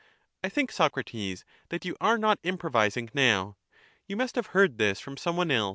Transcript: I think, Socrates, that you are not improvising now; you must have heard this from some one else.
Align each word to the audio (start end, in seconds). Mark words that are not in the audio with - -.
I 0.43 0.49
think, 0.49 0.71
Socrates, 0.71 1.45
that 1.69 1.85
you 1.85 1.95
are 2.01 2.17
not 2.17 2.39
improvising 2.41 3.11
now; 3.13 3.57
you 4.07 4.17
must 4.17 4.33
have 4.33 4.47
heard 4.47 4.79
this 4.79 4.99
from 4.99 5.15
some 5.15 5.37
one 5.37 5.51
else. 5.51 5.69